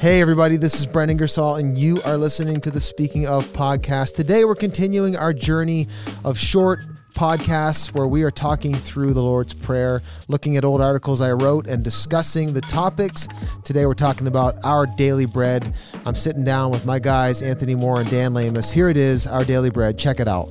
[0.00, 4.14] Hey, everybody, this is Brendan Gersall, and you are listening to the Speaking of podcast.
[4.14, 5.88] Today, we're continuing our journey
[6.24, 6.80] of short
[7.14, 11.66] podcasts where we are talking through the Lord's Prayer, looking at old articles I wrote,
[11.66, 13.26] and discussing the topics.
[13.64, 15.74] Today, we're talking about our daily bread.
[16.06, 18.72] I'm sitting down with my guys, Anthony Moore and Dan Lamus.
[18.72, 19.98] Here it is, our daily bread.
[19.98, 20.48] Check it out.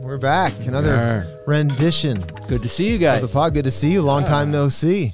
[0.00, 0.52] We're back.
[0.64, 3.20] Another rendition Good to see you guys.
[3.20, 3.54] the pod.
[3.54, 4.00] Good to see you.
[4.02, 5.12] Long time no see.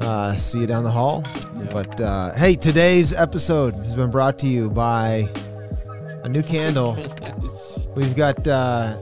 [0.00, 1.22] Uh, see you down the hall.
[1.72, 5.28] But uh, hey, today's episode has been brought to you by
[6.24, 6.96] a new candle.
[7.94, 8.96] We've got uh,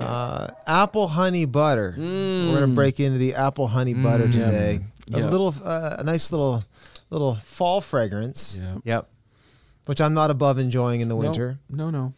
[0.00, 1.94] uh, apple honey butter.
[1.96, 4.80] We're gonna break into the apple honey butter today.
[5.14, 5.30] A Yep.
[5.30, 6.62] little, uh, a nice little,
[7.10, 8.76] little fall fragrance, Yeah.
[8.84, 9.08] Yep.
[9.86, 11.58] which I'm not above enjoying in the winter.
[11.68, 12.14] No, no.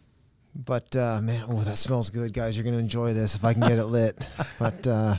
[0.55, 2.57] But uh, man, oh, that smells good, guys.
[2.57, 4.23] You're gonna enjoy this if I can get it lit.
[4.59, 5.17] But uh,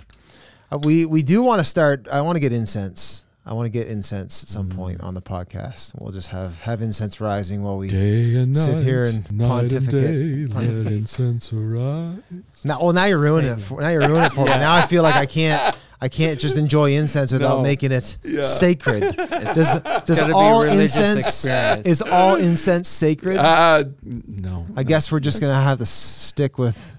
[0.83, 2.07] we we do want to start.
[2.11, 3.25] I want to get incense.
[3.47, 5.93] I want to get incense at some point on the podcast.
[5.99, 7.89] We'll just have have incense rising while we.
[7.89, 8.59] Day and night.
[8.59, 9.93] Sit here and night pontificate.
[10.15, 12.17] And day, let incense arise.
[12.63, 13.61] Now, well, now you're ruining it.
[13.61, 14.51] For, now you're ruining it for me.
[14.51, 15.75] Now I feel like I can't.
[16.01, 17.63] I can't just enjoy incense without No.
[17.63, 19.15] making it sacred.
[19.15, 21.87] Does does gotta be all incense experience.
[21.87, 23.37] is all incense sacred?
[23.37, 24.67] Uh, no.
[24.75, 26.97] I guess we're just gonna have to stick with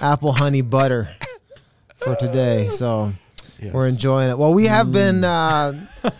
[0.00, 1.08] apple honey butter
[2.04, 2.68] for today.
[2.68, 3.12] So
[3.60, 3.72] Yes.
[3.72, 4.36] we're enjoying it.
[4.38, 5.24] Well, we have been.
[5.24, 5.72] Uh,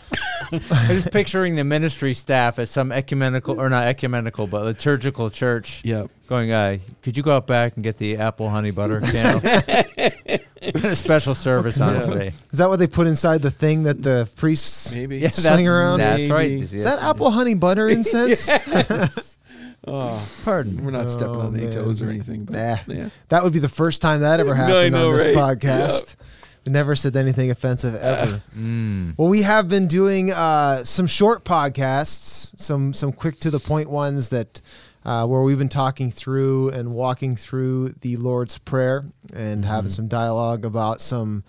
[0.53, 5.81] I'm just picturing the ministry staff at some ecumenical, or not ecumenical, but liturgical church
[5.85, 6.11] Yep.
[6.29, 9.41] going, uh, could you go out back and get the apple honey butter candle?
[10.63, 12.33] a special service on it today.
[12.53, 15.19] is that what they put inside the thing that the priests Maybe.
[15.19, 15.99] Yeah, swing that's, around?
[15.99, 16.51] That's right.
[16.53, 18.49] Is that apple honey butter incense?
[19.87, 20.85] Oh, Pardon.
[20.85, 21.73] we're not stepping Oh, on any man.
[21.75, 22.45] toes or anything.
[22.45, 22.77] But Nah.
[22.95, 23.09] yeah.
[23.29, 25.35] That would be the first time that ever happened know, on this right?
[25.35, 26.17] podcast.
[26.65, 28.43] We never said anything offensive ever.
[28.59, 29.19] Mm.
[29.19, 33.91] Well, we have been doing uh, some short podcasts, some some quick to the point
[33.91, 34.63] ones that
[35.05, 39.05] uh, where we've been talking through and walking through the Lord's Prayer
[39.35, 41.45] and having some dialogue about some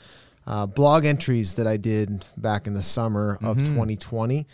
[0.45, 4.45] uh, blog entries that I did back in the summer of 2020.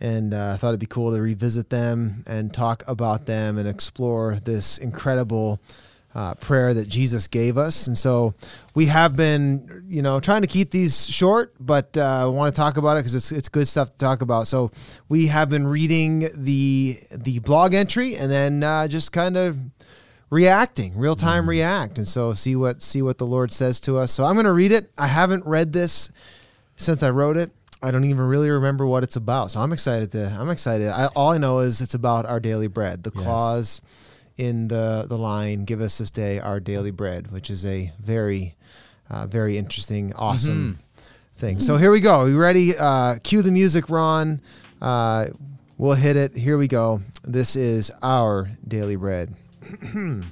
[0.00, 3.68] And uh, I thought it'd be cool to revisit them and talk about them and
[3.68, 5.60] explore this incredible
[6.16, 7.86] uh, prayer that Jesus gave us.
[7.86, 8.32] And so
[8.74, 12.58] we have been, you know, trying to keep these short, but uh, I want to
[12.58, 14.46] talk about it because it's, it's good stuff to talk about.
[14.46, 14.70] So
[15.10, 19.58] we have been reading the the blog entry and then uh, just kind of
[20.30, 24.10] reacting, real time react, and so see what see what the Lord says to us.
[24.10, 24.90] So I'm going to read it.
[24.96, 26.10] I haven't read this
[26.76, 27.50] since I wrote it.
[27.82, 29.50] I don't even really remember what it's about.
[29.50, 30.26] So I'm excited to.
[30.38, 30.88] I'm excited.
[30.88, 33.02] I, all I know is it's about our daily bread.
[33.04, 33.80] The clause
[34.36, 38.54] in the the line, "Give us this day our daily bread," which is a very,
[39.10, 40.78] uh, very interesting, awesome
[41.36, 41.58] thing.
[41.58, 42.20] So here we go.
[42.20, 42.72] Are you ready?
[42.78, 44.40] Uh, cue the music, Ron.
[44.80, 45.26] Uh,
[45.76, 46.34] we'll hit it.
[46.36, 47.02] Here we go.
[47.24, 49.34] This is our daily bread.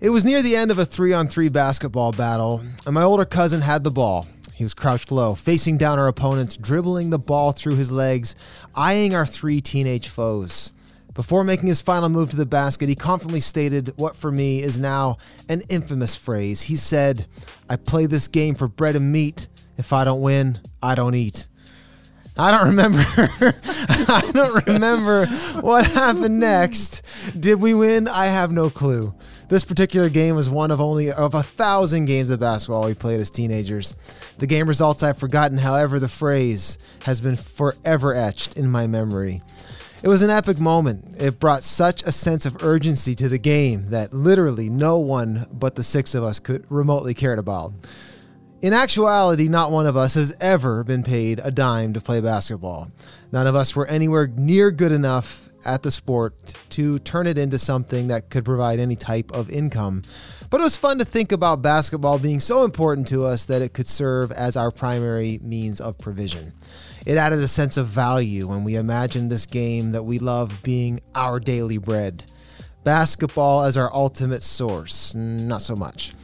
[0.00, 3.24] It was near the end of a three on three basketball battle, and my older
[3.24, 4.28] cousin had the ball.
[4.58, 8.34] He was crouched low, facing down our opponents, dribbling the ball through his legs,
[8.74, 10.72] eyeing our three teenage foes.
[11.14, 14.76] Before making his final move to the basket, he confidently stated what for me is
[14.76, 16.62] now an infamous phrase.
[16.62, 17.28] He said,
[17.70, 19.46] I play this game for bread and meat.
[19.76, 21.46] If I don't win, I don't eat.
[22.36, 23.04] I don't remember.
[24.08, 25.26] I don't remember
[25.60, 27.02] what happened next.
[27.38, 28.08] Did we win?
[28.08, 29.14] I have no clue.
[29.48, 33.18] This particular game was one of only of a thousand games of basketball we played
[33.18, 33.96] as teenagers.
[34.36, 35.56] The game results I've forgotten.
[35.56, 39.40] However, the phrase has been forever etched in my memory.
[40.02, 41.16] It was an epic moment.
[41.18, 45.74] It brought such a sense of urgency to the game that literally no one but
[45.76, 47.72] the six of us could remotely cared about.
[48.60, 52.90] In actuality, not one of us has ever been paid a dime to play basketball.
[53.32, 56.34] None of us were anywhere near good enough at the sport
[56.70, 60.02] to turn it into something that could provide any type of income.
[60.50, 63.74] But it was fun to think about basketball being so important to us that it
[63.74, 66.54] could serve as our primary means of provision.
[67.04, 71.00] It added a sense of value when we imagined this game that we love being
[71.14, 72.24] our daily bread.
[72.84, 76.14] Basketball as our ultimate source, not so much.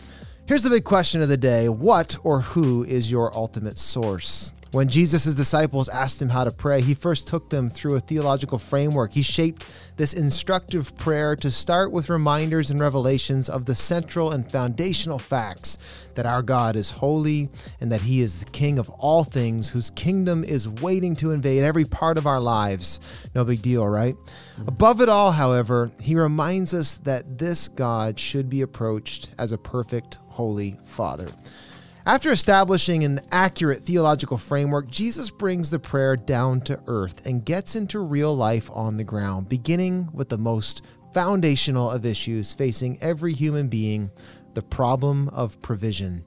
[0.46, 4.54] Here's the big question of the day What or who is your ultimate source?
[4.74, 8.58] When Jesus' disciples asked him how to pray, he first took them through a theological
[8.58, 9.12] framework.
[9.12, 9.64] He shaped
[9.96, 15.78] this instructive prayer to start with reminders and revelations of the central and foundational facts
[16.16, 17.50] that our God is holy
[17.80, 21.62] and that he is the king of all things, whose kingdom is waiting to invade
[21.62, 22.98] every part of our lives.
[23.32, 24.16] No big deal, right?
[24.16, 24.66] Mm-hmm.
[24.66, 29.58] Above it all, however, he reminds us that this God should be approached as a
[29.58, 31.28] perfect, holy Father.
[32.06, 37.76] After establishing an accurate theological framework, Jesus brings the prayer down to earth and gets
[37.76, 40.82] into real life on the ground, beginning with the most
[41.14, 44.10] foundational of issues facing every human being
[44.52, 46.26] the problem of provision.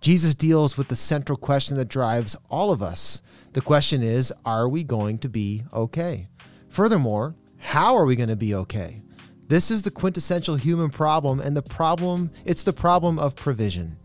[0.00, 3.20] Jesus deals with the central question that drives all of us.
[3.52, 6.28] The question is are we going to be okay?
[6.68, 9.02] Furthermore, how are we going to be okay?
[9.48, 13.96] This is the quintessential human problem and the problem it's the problem of provision.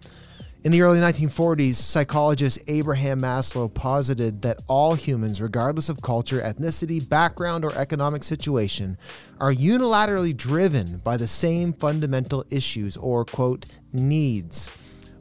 [0.65, 7.07] In the early 1940s, psychologist Abraham Maslow posited that all humans, regardless of culture, ethnicity,
[7.07, 8.97] background, or economic situation,
[9.39, 14.71] are unilaterally driven by the same fundamental issues or, quote, needs.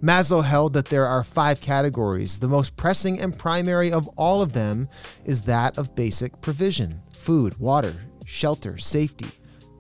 [0.03, 2.41] Maslow held that there are five categories.
[2.41, 4.89] The most pressing and primary of all of them
[5.27, 7.95] is that of basic provision food, water,
[8.25, 9.29] shelter, safety,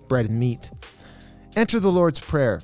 [0.08, 0.70] bread and meat.
[1.56, 2.60] Enter the Lord's Prayer.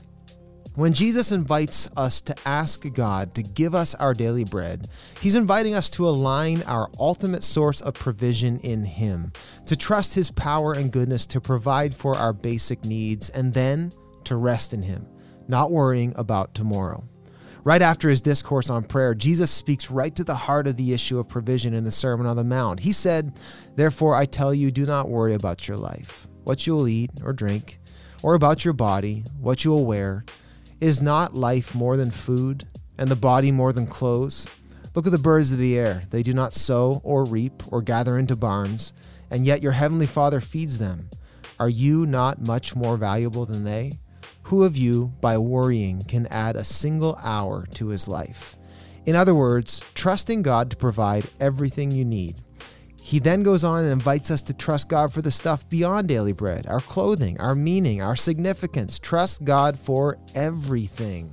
[0.77, 4.89] When Jesus invites us to ask God to give us our daily bread,
[5.21, 9.33] he's inviting us to align our ultimate source of provision in him,
[9.67, 14.37] to trust his power and goodness to provide for our basic needs, and then to
[14.37, 15.09] rest in him,
[15.49, 17.03] not worrying about tomorrow.
[17.65, 21.19] Right after his discourse on prayer, Jesus speaks right to the heart of the issue
[21.19, 22.79] of provision in the Sermon on the Mount.
[22.79, 23.35] He said,
[23.75, 27.33] Therefore, I tell you, do not worry about your life, what you will eat or
[27.33, 27.81] drink,
[28.23, 30.25] or about your body, what you will wear.
[30.81, 32.67] Is not life more than food,
[32.97, 34.49] and the body more than clothes?
[34.95, 36.05] Look at the birds of the air.
[36.09, 38.95] They do not sow or reap or gather into barns,
[39.31, 41.11] and yet your heavenly Father feeds them.
[41.59, 43.99] Are you not much more valuable than they?
[44.45, 48.57] Who of you, by worrying, can add a single hour to his life?
[49.05, 52.37] In other words, trusting God to provide everything you need.
[53.03, 56.33] He then goes on and invites us to trust God for the stuff beyond daily
[56.33, 58.99] bread our clothing, our meaning, our significance.
[58.99, 61.33] Trust God for everything.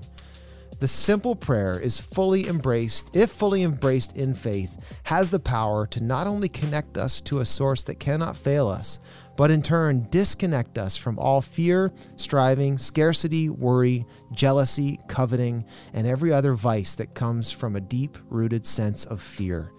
[0.80, 6.04] The simple prayer is fully embraced, if fully embraced in faith, has the power to
[6.04, 9.00] not only connect us to a source that cannot fail us,
[9.36, 16.32] but in turn disconnect us from all fear, striving, scarcity, worry, jealousy, coveting, and every
[16.32, 19.72] other vice that comes from a deep rooted sense of fear.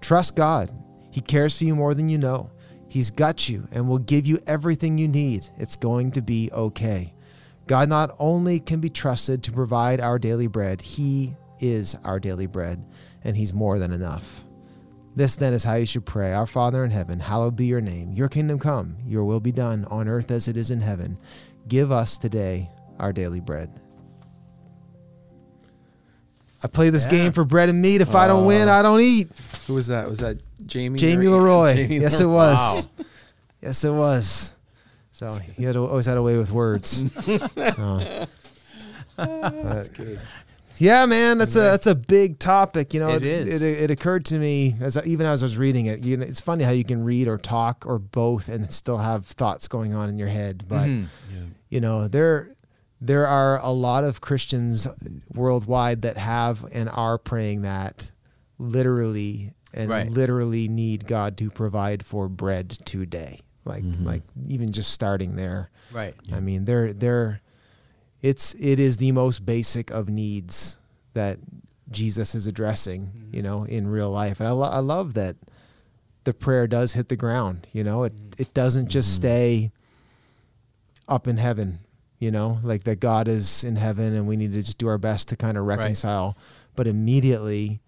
[0.00, 0.72] Trust God.
[1.12, 2.50] He cares for you more than you know.
[2.88, 5.48] He's got you and will give you everything you need.
[5.58, 7.14] It's going to be okay.
[7.68, 12.46] God not only can be trusted to provide our daily bread, He is our daily
[12.46, 12.84] bread,
[13.22, 14.44] and He's more than enough.
[15.14, 18.12] This then is how you should pray Our Father in heaven, hallowed be your name.
[18.14, 21.18] Your kingdom come, your will be done on earth as it is in heaven.
[21.68, 23.70] Give us today our daily bread.
[26.64, 27.10] I play this Yeah.
[27.10, 28.00] game for bread and meat.
[28.00, 28.72] If I don't win, Oh.
[28.72, 29.30] I don't eat.
[29.66, 30.08] Who was that?
[30.08, 30.98] Was that Jamie?
[30.98, 31.74] Jamie Leroy.
[31.76, 32.32] Jamie yes, it Leroy.
[32.34, 32.88] was.
[33.60, 34.54] Yes, it was.
[35.12, 37.04] So he had always had a way with words.
[37.78, 38.26] Oh.
[39.16, 40.20] That's good.
[40.78, 42.92] Yeah, man, that's a that's a big topic.
[42.94, 43.62] You know, It is.
[43.62, 46.02] It, it, occurred to me as I, even as I was reading it.
[46.02, 49.26] You know, it's funny how you can read or talk or both and still have
[49.26, 50.64] thoughts going on in your head.
[50.66, 51.06] But Mhm.
[51.32, 51.40] Yeah.
[51.68, 52.50] you know, there
[53.00, 54.88] there are a lot of Christians
[55.34, 58.10] worldwide that have and are praying that
[58.62, 60.10] literally and Right.
[60.10, 63.40] literally need God to provide for bread today.
[63.64, 64.04] Like Mhm.
[64.04, 65.70] like even just starting there.
[65.92, 66.14] Right.
[66.24, 66.36] Yeah.
[66.36, 67.40] I mean, they're they're
[68.22, 70.78] it's it is the most basic of needs
[71.14, 71.38] that
[71.90, 73.34] Jesus is addressing, Mhm.
[73.36, 74.40] you know, in real life.
[74.40, 75.36] And I, lo- I love that
[76.24, 78.04] the prayer does hit the ground, you know.
[78.04, 79.14] It it doesn't just Mhm.
[79.16, 79.72] stay
[81.08, 81.80] up in heaven,
[82.18, 84.98] you know, like that God is in heaven and we need to just do our
[84.98, 85.78] best to kind of Right.
[85.78, 86.36] reconcile.
[86.74, 87.80] But immediately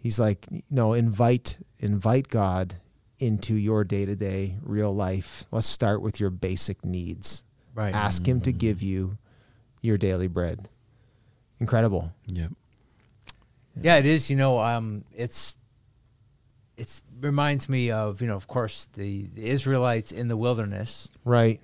[0.00, 2.74] he's like, no, invite invite God
[3.18, 5.44] into your day-to-day real life.
[5.50, 7.94] Let's start with your basic needs Right.
[7.94, 9.18] ask him to give you
[9.82, 10.68] your daily bread.
[11.60, 12.12] Incredible.
[12.26, 12.52] Yep.
[13.80, 14.28] Yeah, it is.
[14.30, 15.56] You know, um, it's
[16.76, 21.10] it's reminds me of you know, of course, the, the Israelites in the wilderness.
[21.24, 21.60] Right.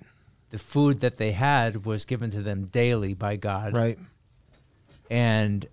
[0.51, 3.97] The food that they had was given to them daily by God, Right.
[5.09, 5.65] and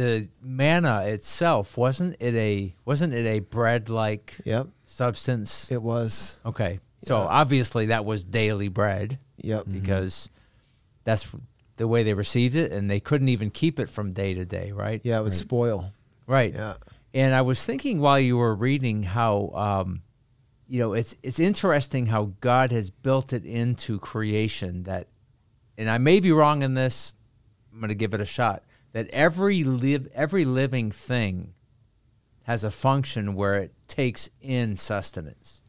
[0.00, 4.68] the manna itself wasn't it a wasn't it a bread like Yep.
[4.86, 5.70] substance?
[5.70, 6.38] It was.
[6.46, 7.26] Okay, so Yeah.
[7.28, 9.66] obviously that was daily bread Yep.
[9.66, 9.72] Mhm.
[9.72, 10.28] because
[11.04, 11.28] that's
[11.76, 14.70] the way they received it, and they couldn't even keep it from day to day,
[14.72, 15.00] right?
[15.04, 15.46] Yeah, it would Right.
[15.48, 15.92] spoil.
[16.26, 16.54] Right.
[16.54, 16.74] Yeah.
[17.14, 20.02] And I was thinking while you were reading how, um,
[20.68, 25.08] you know, it's it's interesting how God has built it into creation that,
[25.76, 27.16] and I may be wrong in this.
[27.72, 28.62] I'm going to give it a shot.
[28.92, 31.54] That every live every living thing
[32.44, 35.62] has a function where it takes in sustenance.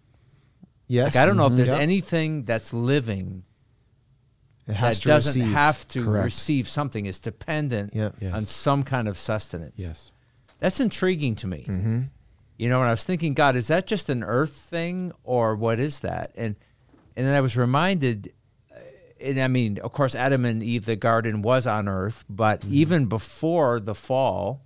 [0.88, 1.16] Yes.
[1.16, 1.58] Like I don't know if Mhm.
[1.58, 1.80] there's Yep.
[1.82, 3.44] anything that's living
[4.68, 5.54] It has that to doesn't receive.
[5.54, 6.26] have to Correct.
[6.26, 7.06] receive something.
[7.06, 8.12] It's dependent Yeah.
[8.20, 8.34] Yes.
[8.34, 9.74] on some kind of sustenance.
[9.78, 10.12] Yes.
[10.60, 11.66] That's intriguing to me.
[11.68, 12.02] Mm-hmm.
[12.58, 15.80] You know, and I was thinking, God, is that just an earth thing or what
[15.80, 16.32] is that?
[16.36, 16.56] And
[17.16, 18.32] and then I was reminded,
[19.22, 22.74] and I mean, of course, Adam and Eve, the garden was on earth, but Mm-hmm.
[22.74, 24.62] even before the fall,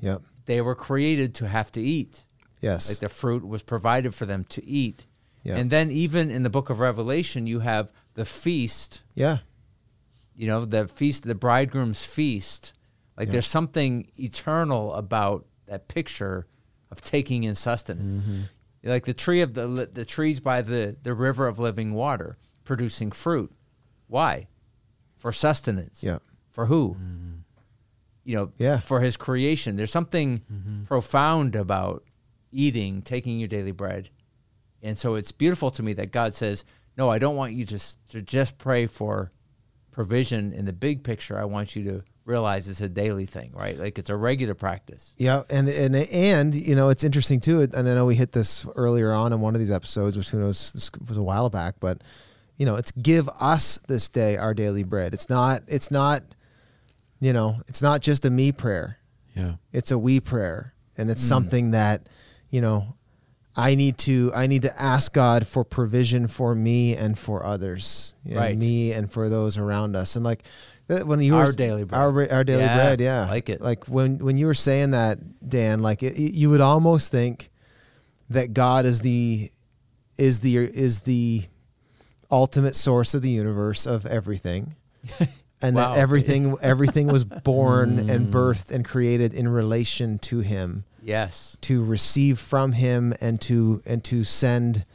[0.00, 0.22] Yep.
[0.46, 2.24] they were created to have to eat.
[2.60, 2.88] Yes.
[2.88, 5.06] Like the fruit was provided for them to eat.
[5.42, 5.56] Yeah.
[5.56, 9.38] And then even in the book of Revelation, you have the feast, yeah.
[10.36, 12.74] you know, the feast, the bridegroom's feast.
[13.16, 13.32] Like Yeah.
[13.32, 16.46] there's something eternal about that picture
[16.90, 18.16] of taking in sustenance.
[18.16, 18.40] Mm-hmm.
[18.84, 23.10] Like the tree of the the trees by the the river of living water producing
[23.10, 23.52] fruit.
[24.06, 24.48] Why?
[25.16, 26.02] For sustenance.
[26.02, 26.18] Yeah.
[26.50, 26.94] For who?
[26.94, 27.30] Mm-hmm.
[28.24, 28.80] You know, Yeah.
[28.80, 29.76] for his creation.
[29.76, 30.84] There's something mm-hmm.
[30.84, 32.04] profound about
[32.52, 34.10] eating, taking your daily bread.
[34.82, 36.64] And so it's beautiful to me that God says,
[36.96, 37.78] "No, I don't want you to
[38.10, 39.30] to just pray for
[39.90, 41.38] provision in the big picture.
[41.38, 43.78] I want you to realize it's a daily thing, right?
[43.78, 47.60] Like it's a regular practice." Yeah, and and and you know it's interesting too.
[47.60, 50.40] And I know we hit this earlier on in one of these episodes, which who
[50.40, 52.02] knows this was a while back, but
[52.60, 55.14] you know it's give us this day our daily bread.
[55.14, 56.22] It's not it's not
[57.18, 58.98] you know it's not just a me prayer.
[59.34, 59.52] Yeah.
[59.72, 61.28] It's a we prayer, and it's mm.
[61.28, 62.06] something that
[62.50, 62.96] you know
[63.56, 68.14] I need to I need to ask God for provision for me and for others,
[68.26, 68.58] and Right.
[68.58, 70.44] me and for those around us, and like
[70.86, 71.98] when you Our were daily bread.
[71.98, 73.62] our, our daily Yeah, bread, yeah, like it.
[73.62, 77.48] Like when when you were saying that, Dan, like it, you would almost think
[78.28, 79.50] that God is the
[80.18, 81.44] is the is the
[82.30, 84.74] ultimate source of the universe of everything.
[85.62, 85.92] And Wow.
[85.92, 88.30] that everything everything was born and mm.
[88.32, 91.58] birthed and created in relation to him Yes.
[91.60, 94.86] to receive from him and to and to send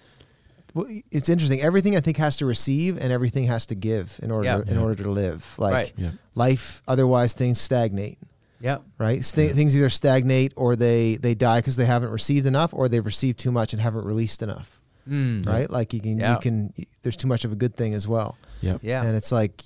[0.74, 4.32] well, it's interesting everything i think has to receive and everything has to give in
[4.32, 4.62] order Yeah.
[4.66, 4.82] in Yeah.
[4.82, 5.94] order to live like Right.
[5.98, 6.12] Yeah.
[6.34, 8.18] life otherwise things stagnate
[8.62, 8.82] Yep.
[8.98, 12.90] right Sta- things either stagnate or they they die because they haven't received enough or
[12.90, 14.75] they've received too much and haven't released enough
[15.08, 15.46] Mm.
[15.48, 16.34] right like you can Yeah.
[16.34, 19.04] you can there's too much of a good thing as well Yeah, Yeah.
[19.04, 19.62] and it's like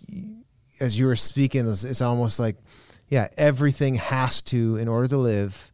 [0.81, 2.58] as you were speaking it's, it's almost like
[3.08, 5.72] yeah everything has to in order to live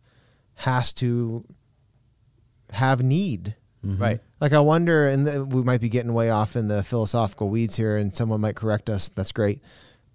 [0.55, 1.43] has to
[2.71, 3.55] have need
[3.85, 3.99] Mhm.
[3.99, 4.19] Right.
[4.41, 7.75] like i wonder and the, we might be getting way off in the philosophical weeds
[7.75, 9.61] here and someone might correct us that's great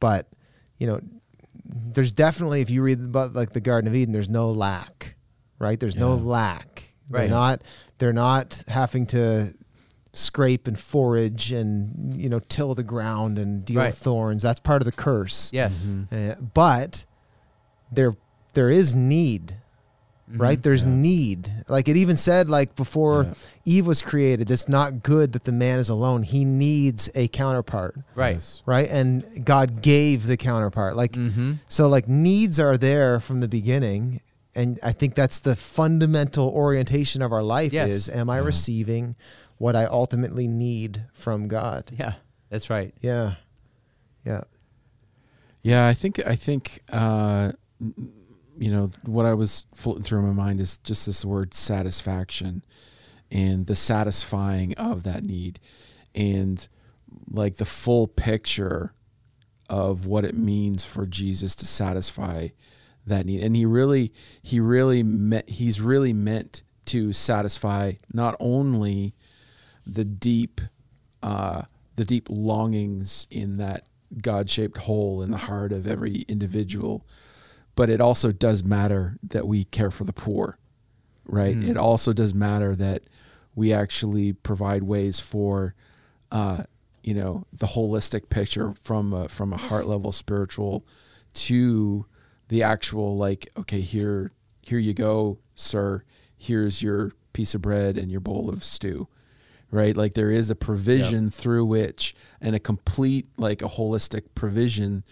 [0.01, 0.29] but
[0.79, 1.01] you know
[1.65, 5.15] there's definitely if you read about like the garden of eden there's no lack
[5.61, 6.23] right there's no Yeah.
[6.23, 7.31] lack they're Right.
[7.31, 7.63] not
[8.01, 9.55] they're not having to
[10.13, 13.87] scrape and forage and you know till the ground and deal Right.
[13.87, 15.87] with thorns that's part of the curse Yes.
[15.89, 16.33] Mhm.
[16.33, 17.05] uh, but
[17.93, 18.15] there
[18.55, 19.55] there is need
[20.37, 20.93] right there's Yeah.
[20.93, 23.35] need like it even said like before Yeah.
[23.65, 27.97] eve was created it's not good that the man is alone he needs a counterpart
[28.17, 28.37] Right.
[28.37, 28.63] Yes.
[28.67, 31.53] right and god gave the counterpart like Mm-hmm.
[31.69, 34.21] so like needs are there from the beginning
[34.55, 37.89] and i think that's the fundamental orientation of our life Yes.
[37.91, 38.45] is am i Yeah.
[38.45, 39.17] receiving
[39.59, 42.15] what i ultimately need from god Yeah.
[42.49, 42.93] That's right.
[43.01, 43.35] yeah
[44.25, 44.43] yeah
[45.63, 47.53] Yeah, I think I think uh,
[48.59, 52.65] you know what I was floating through my mind is just this word satisfaction
[53.31, 55.61] and the satisfying of that need
[56.15, 56.67] and
[57.31, 58.93] like the full picture
[59.69, 62.49] of what it means for Jesus to satisfy
[63.11, 64.13] that need and he really
[64.43, 69.15] he really meant he's really meant to satisfy not only
[69.87, 70.61] the deep
[71.23, 71.63] uh,
[71.97, 73.87] the deep longings in that
[74.21, 77.07] God-shaped hole in the heart of every individual,
[77.77, 80.59] but it also does matter that we care for the poor,
[81.27, 81.57] right?
[81.57, 81.69] Mm.
[81.69, 83.03] It also does matter that
[83.55, 85.75] we actually provide ways for,
[86.33, 86.65] uh,
[87.03, 90.85] you know, the holistic picture from a, from a heart level spiritual
[91.35, 92.07] to
[92.51, 94.31] the actual like, okay, here
[94.61, 96.05] here you go, sir.
[96.37, 99.09] Here's your piece of bread and your bowl of stew
[99.71, 99.97] right?
[99.97, 105.05] Like there is a provision through which and a complete like a holistic provision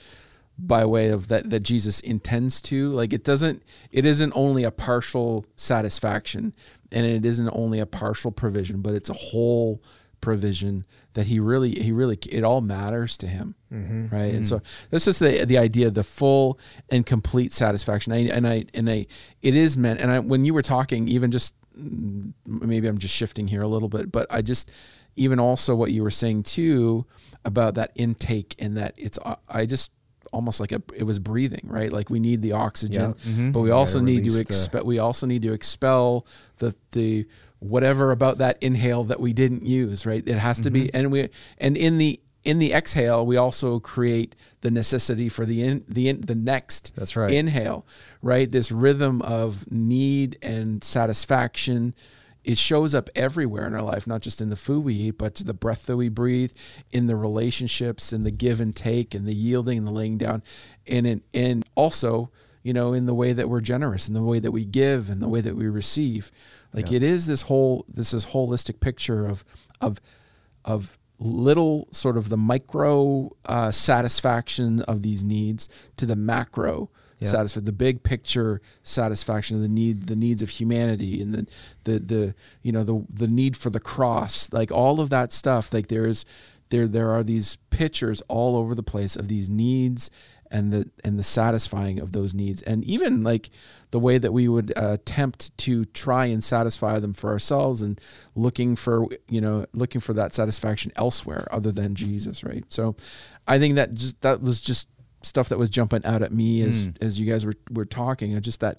[0.59, 2.93] by way of that that Jesus intends to.
[2.93, 6.55] Like it doesn't it isn't only a partial satisfaction
[6.91, 9.83] and it isn't only a partial provision but it's a whole
[10.21, 10.85] provision
[11.15, 13.55] that he really he really it all matters to him
[14.13, 14.35] right?
[14.35, 14.61] And so
[14.91, 16.59] this is the the idea of the full
[16.91, 18.13] and complete satisfaction.
[18.13, 19.07] I, and I and I
[19.43, 23.15] it is meant and I when you were talking even just mm, maybe I'm just
[23.15, 24.71] shifting here a little bit but I just
[25.17, 27.05] even also what you were saying too
[27.45, 29.91] about that intake and that it's uh, I just
[30.33, 31.93] almost like a it was breathing right?
[31.93, 33.53] Like we need the oxygen Mhm.
[33.53, 36.27] but we also gotta need to release the- expel we also need to expel
[36.59, 37.27] the the
[37.61, 40.97] whatever about that inhale that we didn't use right it has to be mm-hmm.
[40.97, 45.63] and we and in the in the exhale, we also create the necessity for the
[45.63, 47.31] in, the in, the next That's right.
[47.31, 47.87] inhale,
[48.23, 48.51] right?
[48.51, 51.95] This rhythm of need and satisfaction.
[52.45, 55.35] It shows up everywhere in our life, not just in the food we eat, but
[55.35, 56.53] to the breath that we breathe,
[56.91, 60.43] in the relationships, in the give and take, and the yielding and the laying down,
[60.87, 62.31] and in, and also,
[62.63, 65.21] you know, in the way that we're generous, in the way that we give, and
[65.21, 66.33] the way that we receive.
[66.73, 66.97] Like Yeah.
[66.99, 69.45] it is this whole this is holistic picture of
[69.81, 70.01] of
[70.65, 77.29] of little sort of the micro uh, satisfaction of these needs to the macro Yeah.
[77.29, 81.47] satisfaction, the big picture satisfaction of the need, the needs of humanity, and the
[81.85, 85.73] the the you know the the need for the cross, like all of that stuff.
[85.75, 86.25] Like there is
[86.71, 90.11] there there are these pictures all over the place of these needs
[90.51, 93.51] and the and the satisfying of those needs, and even like
[93.91, 98.01] the way that we would uh, attempt to try and satisfy them for ourselves, and
[98.35, 102.65] looking for you know looking for that satisfaction elsewhere other than Jesus, right?
[102.69, 102.97] So,
[103.47, 104.89] I think that just that was just
[105.23, 106.97] stuff that was jumping out at me as Mm.
[107.03, 108.79] as you guys were were talking, and just that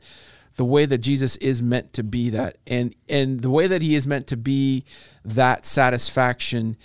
[0.55, 3.95] the way that Jesus is meant to be that, and and the way that he
[3.95, 4.83] is meant to be
[5.23, 6.75] that satisfaction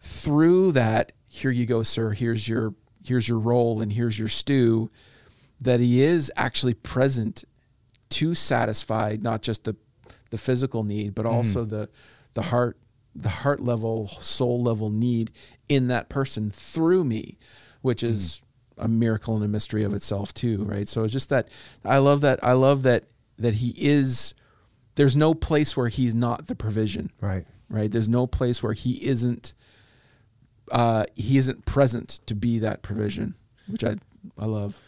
[0.00, 1.12] through that.
[1.28, 2.10] Here you go, sir.
[2.12, 2.74] Here's your
[3.08, 4.90] here's your roll, and here's your stew.
[5.60, 7.44] That he is actually present
[8.10, 9.76] to satisfy not just the
[10.30, 11.34] the physical need, but mm-hmm.
[11.34, 11.88] also the
[12.34, 12.78] the heart
[13.14, 15.32] the heart level, soul level need
[15.68, 17.36] in that person through me,
[17.82, 18.40] which is
[18.78, 18.84] mm.
[18.84, 20.86] a miracle and a mystery of itself too, right?
[20.86, 21.48] So it's just that
[21.84, 23.04] I love that I love that
[23.38, 24.34] that he is
[24.94, 27.44] there's no place where he's not the provision, Right.
[27.68, 27.90] right?
[27.90, 29.54] There's no place where he isn't
[30.70, 33.34] uh he isn't present to be that provision,
[33.66, 33.96] which I
[34.38, 34.80] I love.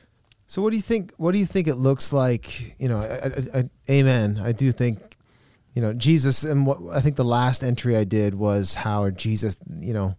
[0.46, 1.12] So what do you think?
[1.16, 2.80] What do you think it looks like?
[2.80, 4.40] You know, I, I, I, amen.
[4.42, 4.98] I do think,
[5.74, 6.42] you know, Jesus.
[6.42, 10.16] And what I think the last entry I did was how Jesus, you know,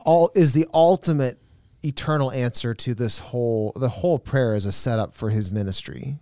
[0.00, 1.38] all is the ultimate
[1.84, 3.72] eternal answer to this whole.
[3.76, 6.18] The whole prayer is a setup for His ministry.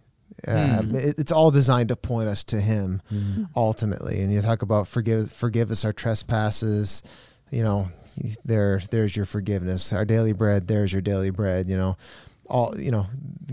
[0.47, 3.01] Um, it- it's all designed to point us to Him
[3.57, 4.21] ultimately.
[4.21, 7.03] And you talk about forgive forgive us our trespasses.
[7.51, 7.89] You know,
[8.45, 9.93] there there's your forgiveness.
[9.93, 10.69] Our daily bread.
[10.69, 11.69] There's your daily bread.
[11.69, 11.97] You know
[12.49, 13.07] all you know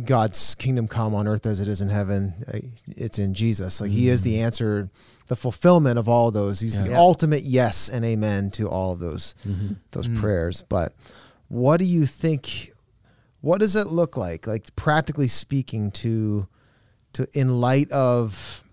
[0.05, 3.91] god's kingdom come on earth as it is in heaven uh, it's in jesus like
[3.91, 4.43] he is the mm.
[4.43, 4.89] answer
[5.27, 6.97] the fulfillment of all of those he's the Yeah.
[6.97, 9.73] ultimate yes and amen to all of those mm-hmm.
[9.91, 10.19] those mm.
[10.19, 10.93] prayers but
[11.49, 12.71] what do you think
[13.41, 16.47] what does it look like like practically speaking to
[17.13, 18.63] to in light of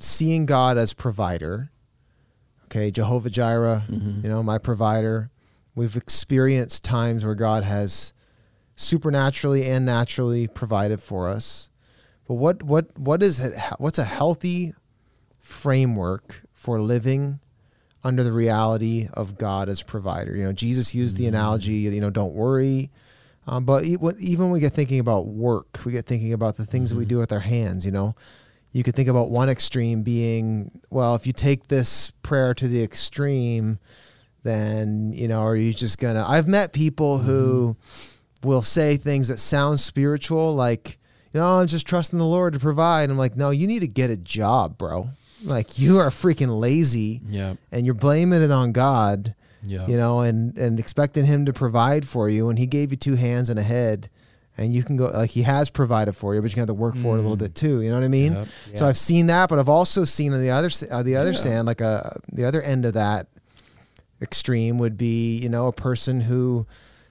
[0.00, 1.70] seeing god as provider
[2.66, 4.20] okay jehovah jireh mm-hmm.
[4.22, 5.30] you know my provider
[5.74, 8.14] we've experienced times where god has
[8.76, 11.70] supernaturally and naturally provided for us.
[12.26, 13.54] But what what what is it?
[13.78, 14.74] What's a healthy
[15.40, 17.40] framework for living
[18.02, 20.36] under the reality of God as provider?
[20.36, 22.90] You know, Jesus used the analogy, you know, don't worry.
[23.46, 26.90] Um, but even when we get thinking about work, we get thinking about the things
[26.90, 27.84] that we do with our hands.
[27.84, 28.14] You know,
[28.72, 32.82] you could think about one extreme being, well, if you take this prayer to the
[32.82, 33.78] extreme,
[34.44, 36.24] then you know, are you just gonna?
[36.26, 37.26] I've met people mm-hmm.
[37.26, 37.76] who
[38.44, 40.98] will say things that sound spiritual, like,
[41.32, 43.10] you know, I'm just trusting the Lord to provide.
[43.10, 45.10] I'm like, no, you need to get a job, bro.
[45.42, 47.54] Like you are freaking lazy Yeah.
[47.72, 49.86] and you're blaming it on God, Yeah.
[49.86, 52.48] you know, and, and expecting him to provide for you.
[52.48, 54.08] And he gave you two hands and a head
[54.56, 56.96] and you can go like he has provided for you, but you have to work
[56.96, 57.40] for it a little mm.
[57.40, 57.82] bit too.
[57.82, 58.34] You know what I mean?
[58.34, 58.48] Yep.
[58.76, 58.86] So.
[58.86, 61.38] I've seen that, but I've also seen on the other, uh, the other Yeah.
[61.38, 63.26] stand, like a, the other end of that
[64.24, 66.66] extreme would be, you know, a person who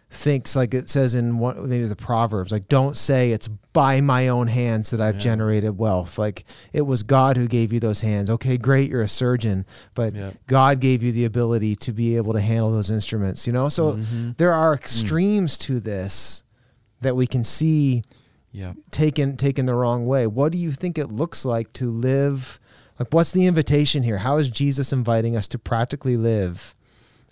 [0.10, 4.28] thinks like it says in what maybe the proverbs like don't say it's by my
[4.28, 5.22] own hands that i've Yeah.
[5.22, 9.08] generated wealth like it was god who gave you those hands okay great you're a
[9.08, 10.30] surgeon but Yeah.
[10.46, 13.94] god gave you the ability to be able to handle those instruments you know so
[13.94, 14.38] Mhm.
[14.38, 16.44] there are extremes to this
[17.02, 18.04] that we can see
[18.52, 18.74] Yeah.
[18.92, 20.28] taken taken the wrong way.
[20.28, 22.60] What do you think it looks like to live?
[23.00, 24.20] Like, what's the invitation here?
[24.20, 26.76] How is Jesus inviting us to practically live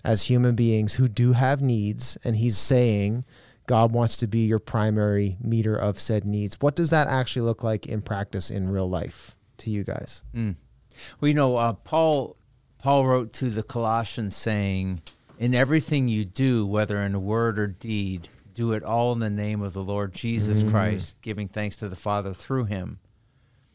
[0.04, 2.16] as human beings who do have needs?
[2.24, 3.24] And He's saying
[3.66, 6.60] God wants to be your primary meter of said needs.
[6.60, 10.24] What does that actually look like in practice in real life to you guys?
[10.34, 10.56] Mm.
[11.20, 12.36] Well, you know, uh, Paul
[12.78, 15.02] Paul wrote to the Colossians saying,
[15.38, 19.62] "In everything you do, whether in word or deed, do it all in the name
[19.62, 22.98] of the Lord Jesus Christ, giving thanks to the Father through Him."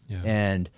[0.07, 0.21] Yeah.
[0.23, 0.69] And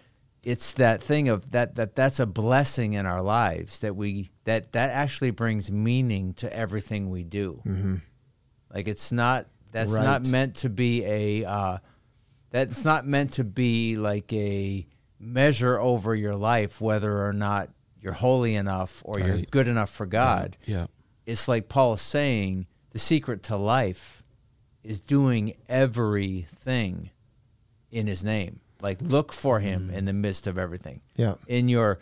[0.52, 4.72] it's that thing of that that that's a blessing in our lives that we that
[4.72, 7.62] that actually brings meaning to everything we do.
[7.66, 7.96] Mm-hmm.
[8.74, 10.04] Like it's not that's Right.
[10.04, 11.78] not meant to be a uh,
[12.50, 14.88] that's not meant to be like a
[15.20, 17.70] measure over your life whether or not
[18.02, 20.58] you're holy enough or you're good enough for God.
[20.66, 20.88] Yeah.
[21.26, 24.24] it's like Paul is saying the secret to life
[24.84, 27.10] is doing everything
[27.92, 28.62] in his name.
[28.82, 29.96] Like look for him mm.
[29.96, 31.02] in the midst of everything.
[31.16, 31.36] Yeah.
[31.48, 32.00] In your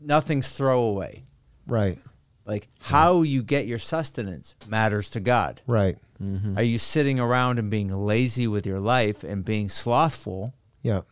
[0.00, 1.24] nothing's throwaway.
[1.66, 1.98] Right.
[2.44, 5.60] Like how you get your sustenance matters to God.
[5.66, 5.96] Right.
[6.22, 6.58] Mm-hmm.
[6.58, 10.52] Are you sitting around and being lazy with your life and being slothful?
[10.82, 11.02] Yeah.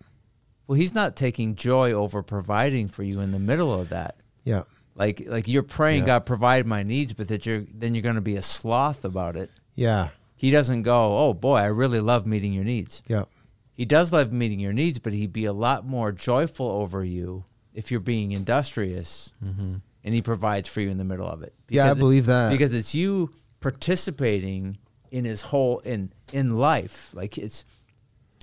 [0.66, 4.16] Well, he's not taking joy over providing for you in the middle of that.
[4.44, 4.64] Yeah.
[4.94, 6.06] Like like you're praying, Yeah.
[6.06, 9.36] God provide my needs, but that you're then you're going to be a sloth about
[9.36, 9.50] it.
[9.74, 10.08] Yeah.
[10.36, 13.02] He doesn't go, oh boy, I really love meeting your needs.
[13.08, 13.24] Yeah.
[13.78, 17.44] He does love meeting your needs, but he'd be a lot more joyful over you
[17.72, 19.80] if you're being industrious, and
[20.14, 21.54] he provides for you in the middle of it.
[21.68, 22.50] Yeah, I believe that.
[22.52, 24.76] because it's you participating
[25.10, 27.10] in his whole in in life.
[27.14, 27.64] Like it's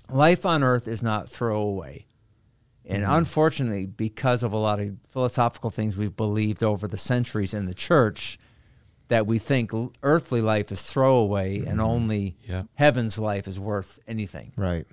[0.09, 2.05] life on earth is not throwaway.
[2.87, 3.13] And Mm-hmm.
[3.13, 7.73] unfortunately, because of a lot of philosophical things we've believed over the centuries in the
[7.73, 8.37] church,
[9.07, 9.71] that we think
[10.03, 12.63] earthly life is throwaway and only Yeah.
[12.75, 14.51] heaven's life is worth anything.
[14.55, 14.85] Right.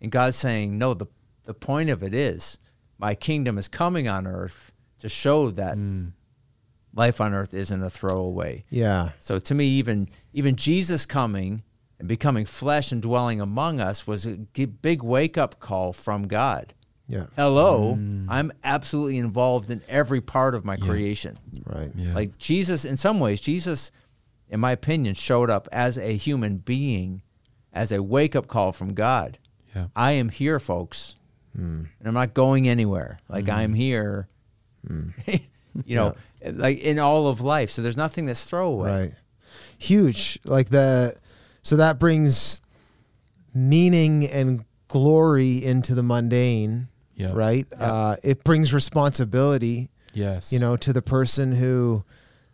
[0.00, 1.06] And God's saying, no, the,
[1.44, 2.58] the point of it is
[2.98, 6.12] my kingdom is coming on earth to show that Mm.
[6.94, 8.64] life on earth isn't a throwaway.
[8.70, 9.10] Yeah.
[9.18, 11.62] So to me, even even Jesus coming
[11.98, 16.74] and becoming flesh and dwelling among us was a big wake up call from God.
[17.06, 17.26] Yeah.
[17.36, 21.38] Hello, I'm absolutely involved in every part of my creation.
[21.66, 21.90] Right.
[21.94, 22.14] Yeah.
[22.14, 23.90] Like Jesus, in some ways, Jesus,
[24.48, 27.22] in my opinion, showed up as a human being,
[27.72, 29.38] as a wake up call from God.
[29.74, 29.86] Yeah.
[29.94, 31.16] I am here, folks,
[31.54, 31.84] hmm.
[31.98, 33.18] and I'm not going anywhere.
[33.28, 33.52] Like hmm.
[33.52, 34.28] I'm here,
[34.86, 35.10] hmm.
[35.84, 37.70] you know, like in all of life.
[37.70, 38.90] So there's nothing that's throwaway.
[38.90, 39.14] Right.
[39.78, 40.38] Huge.
[40.44, 41.16] Like the
[41.62, 42.60] so that brings
[43.54, 46.88] meaning and glory into the mundane.
[47.14, 47.32] Yeah.
[47.34, 47.66] Right.
[47.78, 49.90] Uh, it brings responsibility.
[50.14, 50.52] Yes.
[50.52, 52.02] You know, to the person who,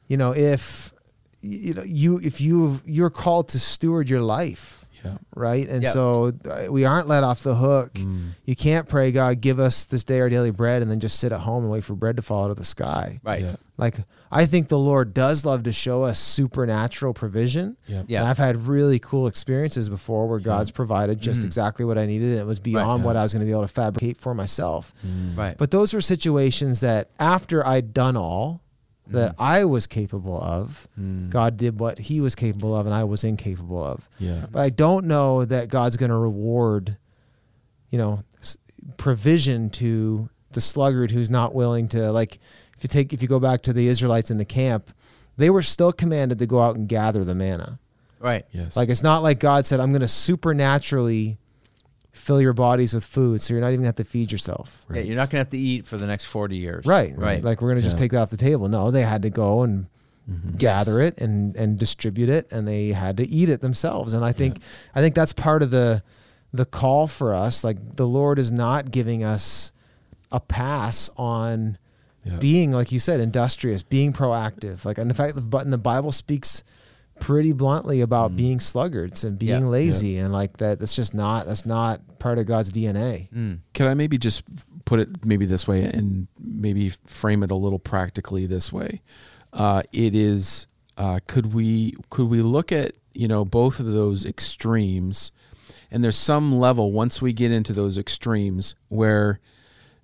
[0.08, 0.92] you know, if
[1.40, 4.75] you know you if you you're called to steward your life
[5.06, 5.18] Yeah.
[5.34, 5.66] right?
[5.68, 5.92] And Yep.
[5.92, 7.94] so uh, we aren't let off the hook.
[7.94, 8.30] Mm.
[8.44, 11.32] You can't pray, God, give us this day our daily bread, and then just sit
[11.32, 13.20] at home and wait for bread to fall out of the sky.
[13.24, 13.42] Right.
[13.42, 13.56] Yeah.
[13.78, 13.96] Like
[14.32, 17.76] I think the Lord does love to show us supernatural provision.
[17.86, 18.02] Yeah.
[18.08, 18.20] Yeah.
[18.20, 21.46] And I've had really cool experiences before where God's provided just Mhm.
[21.46, 23.06] exactly what I needed, and it was beyond yeah.
[23.06, 24.92] what I was going to be able to fabricate for myself.
[25.06, 25.36] Mm.
[25.36, 25.56] Right.
[25.58, 28.62] But those were situations that after I'd done all
[29.08, 31.30] that I was capable of, Mm.
[31.30, 34.08] God did what He was capable of, and I was incapable of.
[34.18, 34.46] Yeah.
[34.50, 36.96] But I don't know that God's going to reward,
[37.90, 38.56] you know, s-
[38.96, 42.38] provision to the sluggard who's not willing to like.
[42.76, 44.90] If you take, if you go back to the Israelites in the camp,
[45.36, 47.78] they were still commanded to go out and gather the manna.
[48.20, 48.44] Right.
[48.52, 48.76] Yes.
[48.76, 51.38] Like it's not like God said, "I'm going to supernaturally
[52.16, 54.84] fill your bodies with food, so you're not even going to have to feed yourself."
[54.92, 56.84] Yeah, you're not going to have to eat for the next 40 years.
[56.86, 57.42] Right, Right.
[57.42, 58.00] Like we're going to just Yeah.
[58.04, 58.68] take that off the table.
[58.68, 59.86] No, they had to go and
[60.30, 60.58] Mhm.
[60.58, 64.32] gather it and and distribute it and they had to eat it themselves and i
[64.32, 64.58] think
[64.92, 66.02] i think that's part of the
[66.52, 69.70] the call for us like the lord is not giving us
[70.32, 71.78] a pass on
[72.24, 72.38] Yeah.
[72.38, 76.10] being like you said industrious being proactive like and in fact the but the bible
[76.10, 76.64] speaks
[77.20, 78.36] pretty bluntly about Mm.
[78.36, 79.68] being sluggards and being Yeah.
[79.68, 83.58] lazy and like that that's just not that's not part of god's dna Mm.
[83.74, 84.42] Can I maybe just
[84.84, 89.00] put it maybe this way and maybe frame it a little practically this way?
[89.52, 90.66] Uh, it is
[90.98, 95.32] uh, could we could we look at you know both of those extremes,
[95.90, 99.40] and there's some level once we get into those extremes where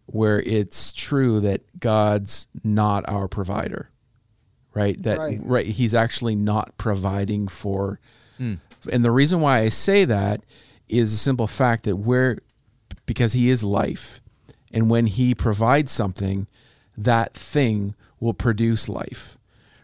[0.07, 3.89] where it's true that God's not our provider,
[4.75, 5.01] right?
[5.03, 5.41] That Right.
[5.43, 8.01] right He's actually not providing for
[8.41, 8.59] Mm.
[8.91, 10.43] and the reason why I say that
[10.89, 12.39] is a simple fact that where
[13.07, 14.21] because he is life
[14.73, 16.47] and when he provides something
[16.97, 19.39] that thing will produce life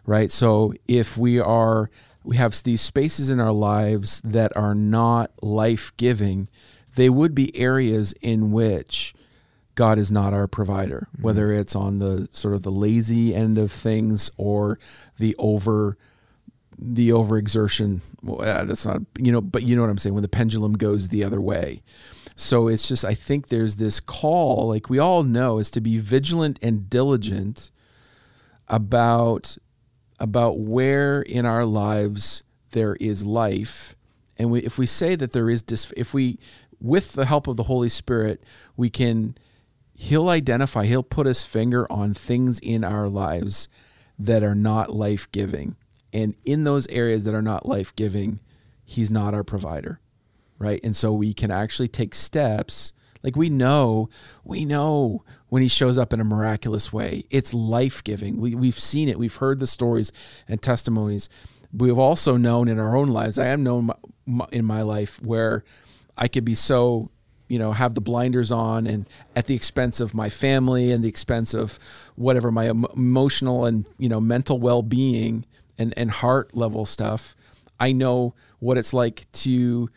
[0.06, 1.90] right so if we are
[2.24, 6.48] we have these spaces in our lives that are not life-giving
[6.96, 9.14] they would be areas in which
[9.78, 13.70] God is not our provider, whether it's on the sort of the lazy end of
[13.70, 14.76] things or
[15.18, 15.96] the over
[16.76, 18.00] the overexertion.
[18.20, 20.72] Well, uh, that's not you know, but you know what I'm saying when the pendulum
[20.72, 21.82] goes the other way.
[22.34, 25.96] So it's just I think there's this call, like we all know, is to be
[25.96, 27.70] vigilant and diligent
[28.66, 29.58] about
[30.18, 33.94] about where in our lives there is life,
[34.36, 36.40] and we, if we say that there is dis, if we
[36.80, 38.42] with the help of the Holy Spirit
[38.76, 39.36] we can
[40.00, 43.68] he'll identify he'll put his finger on things in our lives
[44.18, 45.74] that are not life-giving
[46.12, 48.38] and in those areas that are not life-giving
[48.84, 50.00] he's not our provider
[50.58, 54.08] right and so we can actually take steps like we know
[54.44, 57.24] we know when he shows up in a miraculous way.
[57.30, 58.40] It's life giving.
[58.40, 60.12] We, we've seen it, we've heard the stories
[60.46, 61.28] and testimonies.
[61.72, 63.94] We've also known in our own lives, I have known my,
[64.26, 65.64] my, in my life where
[66.16, 67.10] I could be so,
[67.48, 71.08] you know, have the blinders on and at the expense of my family and the
[71.08, 71.78] expense of
[72.14, 75.44] whatever my emotional and, you know, mental well being
[75.78, 77.34] and, and heart level stuff.
[77.80, 79.88] I know what it's like to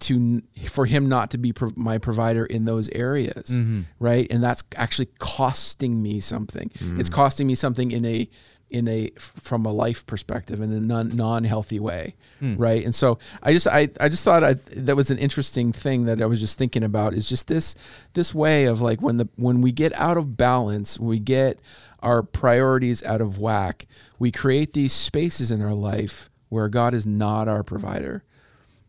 [0.00, 3.82] to for him not to be pro- my provider in those areas Mm-hmm.
[4.00, 8.28] right and that's actually costing me something it's costing me something in a
[8.72, 12.56] in a from a life perspective in a non, non-healthy way hmm.
[12.56, 12.84] right?
[12.84, 16.20] And so i just i, I just thought I, that was an interesting thing that
[16.20, 17.74] i was just thinking about is just this
[18.14, 21.58] this way of like when the when we get out of balance we get
[22.00, 23.86] our priorities out of whack
[24.18, 28.24] we create these spaces in our life where god is not our provider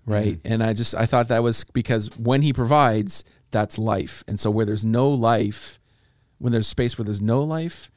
[0.06, 0.42] right?
[0.42, 0.52] Hmm.
[0.52, 4.26] And i just i thought that was because when he provides that's life.
[4.28, 5.80] And so where there's no life
[6.40, 7.90] when there's space where there's no life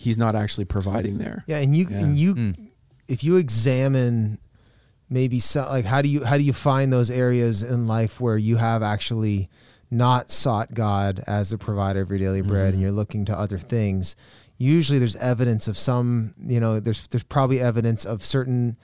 [0.00, 2.68] he's not actually providing there Yeah, and you and you Mm.
[3.08, 4.38] if you examine
[5.08, 8.38] maybe so, like how do you how do you find those areas in life where
[8.38, 9.48] you have actually
[9.90, 13.58] not sought God as the provider of your daily bread and you're looking to other
[13.58, 14.14] things.
[14.56, 18.76] Usually there's evidence of some, you know, there's there's probably evidence of certain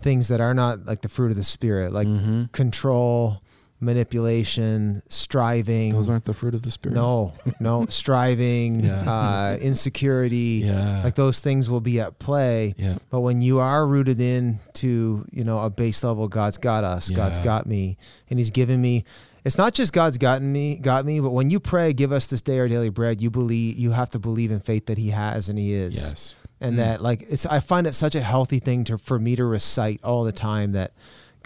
[0.00, 2.44] things that are not like the fruit of the spirit, like Mm-hmm.
[2.52, 3.40] control,
[3.80, 5.92] manipulation, striving.
[5.92, 9.02] those aren't the fruit of the spirit no, no, striving, Yeah.
[9.10, 12.74] uh, insecurity, yeah like those things will be at play.
[12.76, 16.84] yeah But when you are rooted in to, you know, a base level, God's got
[16.84, 17.96] us, God's got me,
[18.30, 19.04] and He's given me.
[19.44, 22.42] It's not just God's gotten me, got me, but when you pray, give us this
[22.42, 25.48] day our daily bread, you believe you have to believe in faith that He has
[25.48, 25.94] and He is.
[25.94, 26.78] yes And Mm.
[26.78, 30.00] that like it's I find it such a healthy thing to for me to recite
[30.02, 30.92] all the time that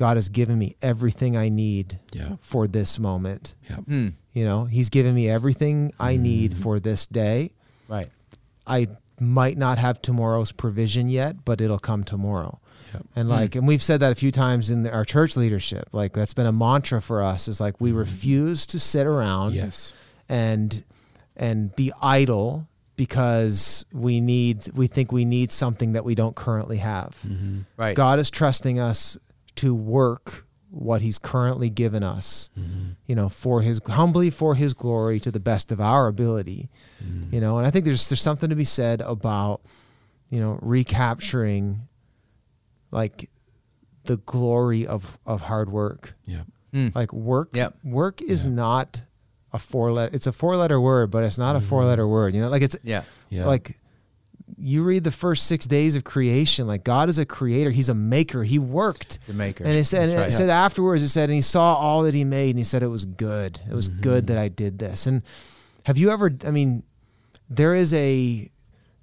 [0.04, 3.54] God has given me everything I need yeah for this moment.
[3.70, 4.08] yeah Hmm.
[4.38, 5.76] You know, He's given me everything
[6.10, 6.62] I need Mm.
[6.62, 7.50] for this day.
[7.88, 8.08] Right.
[8.66, 8.88] I
[9.20, 12.58] might not have tomorrow's provision yet, but it'll come tomorrow.
[12.94, 13.02] Yep.
[13.16, 15.84] And like, and we've said that a few times in our church leadership.
[15.92, 17.48] Like, that's been a mantra for us.
[17.48, 19.92] Is like we refuse to sit around yes
[20.28, 20.82] and
[21.36, 26.78] and be idle because we need we think we need something that we don't currently
[26.78, 27.12] have.
[27.26, 27.60] mm-hmm.
[27.76, 27.96] Right.
[27.96, 29.16] God is trusting us
[29.56, 32.48] to work what He's currently given us.
[32.58, 32.90] Mm-hmm.
[33.06, 36.70] You know, for His humbly for His glory to the best of our ability
[37.04, 37.34] Mm-hmm.
[37.34, 39.60] you know and i think there's there's something to be said about
[40.30, 41.88] you know recapturing
[42.92, 43.28] like
[44.04, 46.88] the glory of of hard work yeah Hmm.
[46.94, 47.74] like work Yep.
[47.84, 48.50] work is Yeah.
[48.52, 49.02] not
[49.52, 52.34] a four letter it's a four letter word but it's not a four letter word
[52.34, 53.00] you know like it's Yeah.
[53.00, 53.34] Mm-hmm.
[53.36, 53.78] yeah like
[54.58, 57.94] you read the first six days of creation like god is a creator he's a
[57.94, 59.64] maker he worked The maker.
[59.64, 60.28] and it said, and right.
[60.28, 62.82] it said afterwards, it said, and he saw all that he made, and he said
[62.82, 63.60] it was good.
[63.70, 64.34] It was good Mm-hmm.
[64.34, 65.06] that I did this.
[65.06, 65.22] And
[65.84, 66.30] have you ever?
[66.46, 66.82] I mean,
[67.50, 68.50] there is a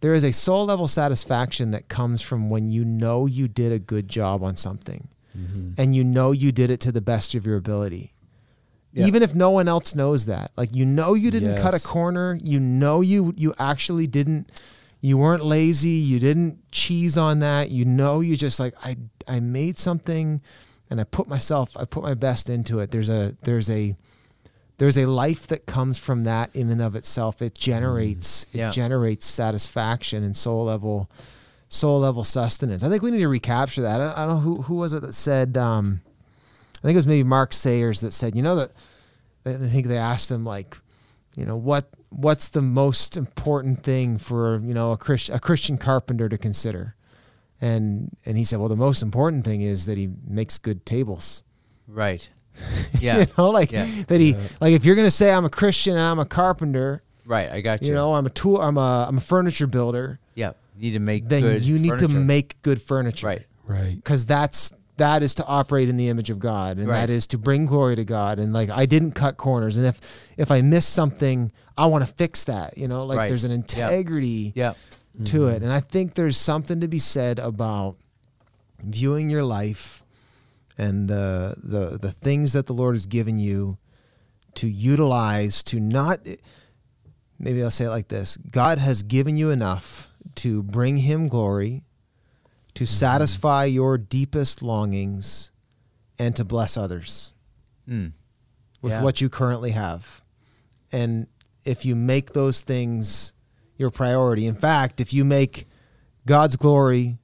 [0.02, 3.80] there is a soul level satisfaction that comes from when you know you did a
[3.80, 5.08] good job on something,
[5.38, 5.72] Mm-hmm.
[5.78, 8.14] and you know you did it to the best of your ability.
[8.96, 12.38] Even if no one else knows that, like you know you didn't cut a corner,
[12.42, 14.52] you know you you actually didn't
[15.02, 19.40] you weren't lazy you didn't cheese on that you know you just like i i
[19.40, 20.42] made something
[20.90, 22.92] and i put myself i put my best into it.
[22.92, 23.96] There's a there's a
[24.78, 27.42] there's a life that comes from that in and of itself.
[27.42, 28.70] It generates Yeah.
[28.70, 31.10] it generates satisfaction and soul level
[31.68, 32.82] soul level sustenance.
[32.84, 34.02] I think we need to recapture that.
[34.02, 36.02] I, I don't know who who was it that said um
[36.78, 38.72] i think it was maybe mark sayers that said you know that
[39.46, 40.78] i think they asked him like
[41.36, 45.78] you know what what's the most important thing for you know a Christ, a Christian
[45.78, 46.96] carpenter to consider
[47.62, 51.44] and and he said well the most important thing is that he makes good tables
[51.88, 52.30] right.
[52.94, 53.26] you Yeah.
[53.38, 53.88] know like Yeah.
[54.08, 57.04] that he like if you're going to say I'm a Christian and I'm a carpenter
[57.26, 57.50] right.
[57.50, 57.90] I got you.
[57.90, 60.54] you know I'm a tool I'm a I'm a furniture builder Yeah.
[60.76, 63.46] You need to make then good you need to make good furniture Right.
[63.66, 67.02] right cuz that's that is to operate in the image of God and Right.
[67.02, 70.00] that is to bring glory to God and like I didn't cut corners and if
[70.38, 73.28] if I miss something I want to fix that you know like Right.
[73.28, 74.74] there's an integrity Yeah.
[75.26, 75.64] to it.
[75.64, 77.98] And I think there's something to be said about
[78.82, 80.04] viewing your life
[80.78, 83.78] and the the the things that the Lord has given you
[84.56, 86.20] to utilize to not
[87.38, 88.38] maybe I'll say it like this.
[88.38, 91.84] God has given you enough to bring him glory,
[92.80, 95.52] to satisfy your deepest longings
[96.18, 97.34] and to bless others
[97.86, 98.14] Mm.
[98.82, 99.04] with Yeah.
[99.04, 100.22] what you currently have.
[100.90, 101.28] And
[101.66, 103.34] if you make those things
[103.78, 105.68] your priority, in fact, if you make
[106.26, 107.20] God's glory,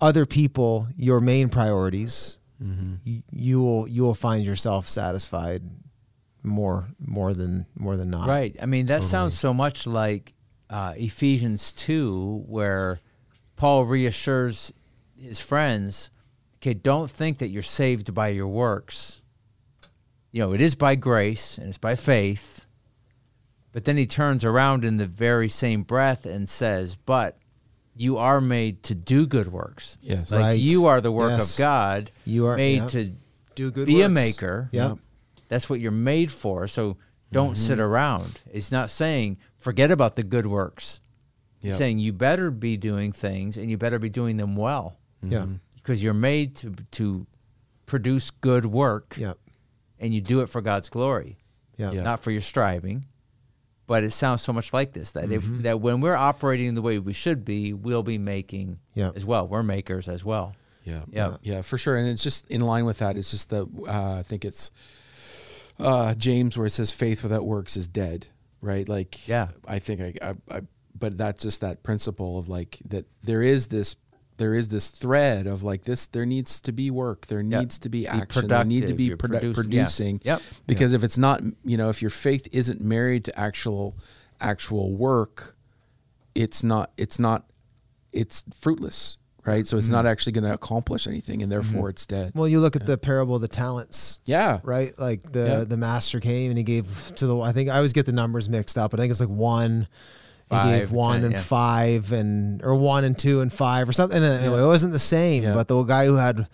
[0.00, 2.94] other people your main priorities, mm-hmm.
[3.04, 5.62] y- you will you will find yourself satisfied
[6.44, 8.28] more more than more than not.
[8.28, 8.54] Right.
[8.62, 10.34] I mean, that sounds so much like
[10.70, 13.00] uh, Ephesians 2, where
[13.56, 14.72] Paul reassures
[15.18, 16.10] his friends
[16.66, 19.22] okay, don't think that you're saved by your works.
[20.32, 22.66] You know, it is by grace and it's by faith.
[23.72, 27.38] But then he turns around in the very same breath and says, but
[27.94, 29.96] you are made to do good works.
[30.02, 30.30] Yes.
[30.30, 30.58] Like Right.
[30.58, 31.52] you are the work Yes.
[31.52, 32.10] of God.
[32.24, 32.88] You are- made yep.
[32.90, 33.12] to
[33.54, 33.86] Do good.
[33.86, 34.68] be a maker.
[34.72, 34.98] Yep.
[35.48, 36.66] That's what you're made for.
[36.68, 36.96] So
[37.30, 37.82] don't sit mm-hmm.
[37.82, 38.40] around.
[38.52, 41.00] It's not saying forget about the good works.
[41.66, 41.74] Yep.
[41.76, 45.46] Saying you better be doing things and you better be doing them well Yeah.
[45.74, 47.26] because you're made to to
[47.86, 49.38] produce good work Yep.
[50.00, 51.36] and you do it for God's glory,
[51.76, 51.94] Yep.
[51.94, 52.02] Yeah.
[52.02, 53.06] not for your striving.
[53.88, 55.56] But it sounds so much like this that Mm-hmm.
[55.56, 59.16] if that when we're operating the way we should be, we'll be making Yep.
[59.16, 59.46] as well.
[59.46, 60.54] We're makers as well.
[60.84, 61.02] Yeah.
[61.10, 61.36] Yeah.
[61.42, 61.96] Yeah, for sure.
[61.96, 63.16] And it's just in line with that.
[63.16, 64.70] It's just the, uh, I think it's
[65.78, 68.28] uh, James where it says faith without works is dead,
[68.60, 68.88] right?
[68.88, 69.48] Like, Yeah.
[69.66, 70.60] I think I, I, I,
[70.98, 73.96] but that's just that principle of like that there is this,
[74.38, 77.60] there is this thread of like this, there needs to be work, there Yeah.
[77.60, 79.62] needs to be Be action, there need to be you're produ- produce- yeah.
[79.82, 80.20] producing.
[80.24, 80.42] Yep.
[80.66, 83.96] Because if it's not, you know, if your faith isn't married to actual,
[84.40, 85.56] actual work,
[86.34, 87.46] it's not, it's not,
[88.12, 89.66] it's fruitless, right?
[89.66, 89.92] So it's Mm-hmm.
[89.94, 92.32] not actually going to accomplish anything, and therefore it's dead.
[92.34, 94.20] Well, you look at the parable of the talents.
[94.26, 94.92] Yeah, right?
[94.98, 95.64] Like the Yeah.
[95.64, 97.38] the master came and he gave to the.
[97.38, 99.88] I think I always get the numbers mixed up, but I think it's like one.
[100.48, 101.40] He Five, gave one and yeah.
[101.40, 104.16] five and or one and two and five or something.
[104.22, 105.54] And Anyway, it wasn't the same, Yeah.
[105.54, 106.48] but the guy who had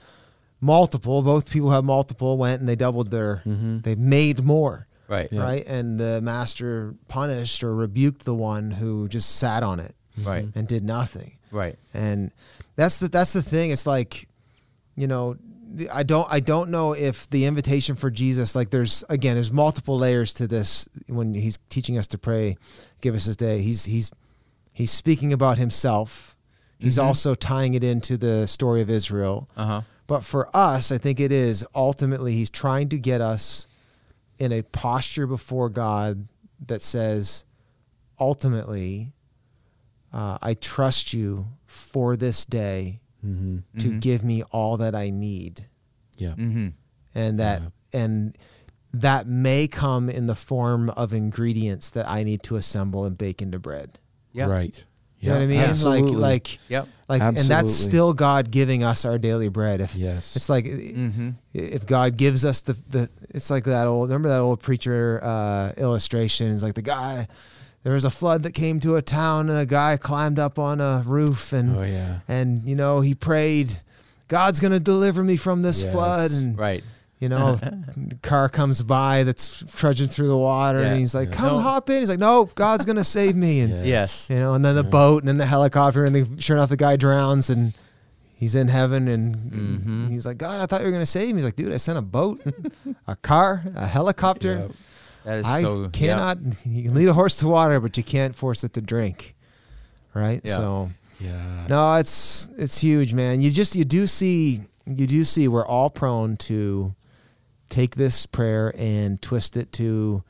[0.60, 3.42] multiple, both people had multiple, went and they doubled their.
[3.44, 3.80] Mm-hmm.
[3.80, 5.28] They made more, Right.
[5.30, 5.42] Yeah.
[5.42, 5.66] right?
[5.66, 10.28] And the master punished or rebuked the one who just sat on it mm-hmm.
[10.28, 10.46] Right.
[10.54, 11.76] and did nothing Right.
[11.92, 12.30] and
[12.76, 14.26] that's the that's the thing it's like
[14.96, 15.36] you know
[15.92, 19.98] i don't i don't know if the invitation for jesus like there's again there's multiple
[19.98, 22.56] layers to this when he's teaching us to pray
[23.02, 23.60] give us this day.
[23.60, 24.10] He's he's
[24.72, 26.36] he's speaking about himself.
[26.78, 29.48] He's also tying it into the story of israel.
[29.56, 29.80] Uh huh.
[30.08, 33.68] but for us i think it is ultimately he's trying to get us
[34.38, 36.26] in a posture before god
[36.66, 37.44] that says
[38.18, 39.12] ultimately
[40.12, 43.58] uh, i trust you for this day mm-hmm.
[43.78, 45.66] to give me all that I need,
[46.18, 46.68] yeah, Mm-hmm.
[47.14, 47.62] and that
[47.92, 48.36] and
[48.94, 53.40] that may come in the form of ingredients that I need to assemble and bake
[53.42, 53.98] into bread.
[54.32, 54.46] Yeah.
[54.46, 54.84] right.
[55.20, 55.60] You know what I mean?
[55.60, 56.12] Absolutely.
[56.16, 56.88] Like like Yep.
[57.08, 59.80] like, and that's still God giving us our daily bread.
[59.80, 61.30] If yes, it's like Mm-hmm.
[61.54, 65.72] if God gives us the the, it's like that old remember that old preacher uh,
[65.76, 66.52] illustration.
[66.52, 67.28] It's like the guy.
[67.84, 70.80] There was a flood that came to a town, and a guy climbed up on
[70.80, 73.72] a roof, and oh yeah, and you know he prayed
[74.28, 75.92] god's going to deliver me from this Yes.
[75.92, 76.82] flood and Right.
[77.22, 77.54] You know
[78.10, 80.88] the car comes by that's trudging through the water Yeah.
[80.88, 81.36] and he's like Yeah.
[81.36, 81.60] come No.
[81.60, 83.86] hop in he's like no god's going to save me and Yes.
[83.96, 84.30] Yes.
[84.30, 84.90] you know and then the Yeah.
[85.00, 87.74] boat and then the helicopter and the, sure enough the guy drowns and
[88.34, 90.10] he's in heaven and Mhm.
[90.10, 91.76] he's like god i thought you were going to save me he's like dude i
[91.76, 92.40] sent a boat
[93.06, 94.68] a car a helicopter Yeah.
[95.24, 95.88] That is i so.
[95.90, 99.36] cannot you can lead a horse to water but you can't force it to drink
[100.14, 100.56] right Yeah.
[100.56, 103.42] so yeah, no, it's it's huge, man.
[103.42, 106.96] You just you do see you do see we're all prone to
[107.72, 110.22] take this prayer and twist it to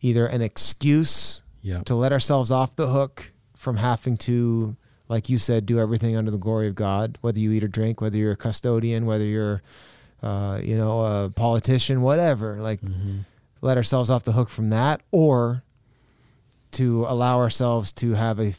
[0.00, 4.76] either an excuse yeah, to let ourselves off the hook from having to
[5.08, 8.00] like you said do everything under the glory of God, whether you eat or drink,
[8.00, 9.62] whether you're a custodian, whether you're
[10.22, 12.56] uh, you know, a politician, whatever.
[12.60, 13.24] Like Mhm.
[13.60, 15.62] let ourselves off the hook from that or
[16.72, 18.54] to allow ourselves to have a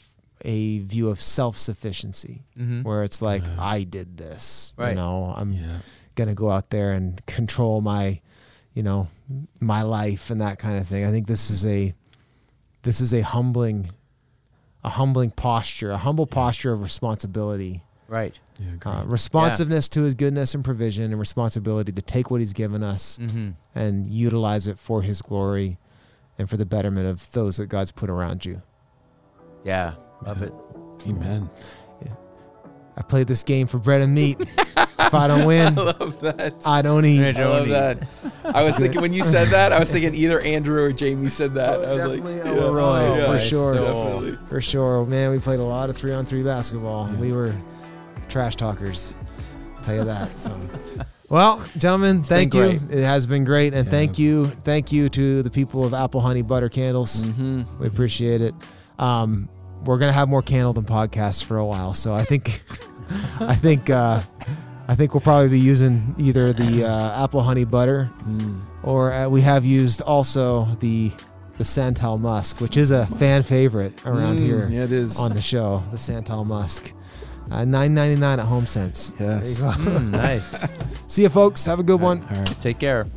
[0.46, 2.84] a view of self-sufficiency Mhm.
[2.84, 3.56] where it's like Yeah.
[3.58, 4.74] I did this.
[4.78, 5.80] You know, I'm yeah,
[6.18, 8.20] gonna go out there and control my,
[8.74, 9.08] you know,
[9.62, 11.06] my life and that kind of thing.
[11.06, 11.94] I think this is a
[12.82, 13.92] this is a humbling
[14.84, 17.82] a humbling posture, a humble posture of responsibility.
[18.10, 18.40] Right.
[18.58, 18.90] yeah.
[18.90, 23.18] Uh, responsiveness to his goodness and provision and responsibility to take what he's given us
[23.22, 23.50] Mm-hmm.
[23.76, 25.78] and utilize it for his glory
[26.38, 28.62] and for the betterment of those that God's put around you.
[29.66, 29.96] Yeah.
[30.26, 30.48] Love Yeah.
[30.48, 30.54] it.
[31.08, 31.50] Amen.
[32.98, 34.38] I play this game for bread and meat.
[34.42, 36.56] if I don't win, love that.
[36.66, 37.24] I don't eat.
[37.24, 37.72] I don't love eat.
[37.72, 38.08] that.
[38.44, 41.54] I was thinking when you said that, I was thinking either Andrew or Jamie said
[41.54, 41.76] that.
[41.76, 43.76] I was definitely like, Elroy, Oh, for sure.
[43.76, 44.22] soul.
[44.22, 44.48] Definitely.
[44.50, 45.06] For sure.
[45.06, 47.08] Man, we played a lot of three on three basketball.
[47.12, 47.16] Yeah.
[47.20, 47.56] We were
[48.30, 49.16] trash talkers.
[49.78, 50.38] I'll tell you that.
[50.40, 50.60] So
[51.30, 52.62] well, gentlemen, thank you.
[52.62, 52.82] great.
[52.90, 53.74] It has been great.
[53.74, 53.92] And Yeah.
[53.92, 54.48] thank you.
[54.48, 57.26] Thank you to the people of Apple Honey Butter Candles.
[57.26, 57.64] Mm-hmm.
[57.80, 58.56] We appreciate it.
[58.98, 59.50] Um,
[59.86, 62.64] we're gonna have more candle than podcasts for a while, so I think,
[63.40, 64.22] I think, uh,
[64.88, 68.62] I think we'll probably be using either the uh, apple honey butter Mm.
[68.84, 71.12] or uh, we have used also the
[71.58, 75.18] the Santal Musk, which is a fan favorite around Mm, here Yeah, it is.
[75.20, 75.82] on the show.
[75.92, 76.94] The Santal Musk,
[77.50, 79.20] uh, nine ninety nine at HomeSense.
[79.20, 79.60] yes.
[79.60, 79.92] There you go.
[79.92, 80.66] Mm, nice.
[81.08, 81.66] See you, folks.
[81.66, 82.22] Have a good one.
[82.30, 82.60] All right.
[82.60, 83.08] Take care.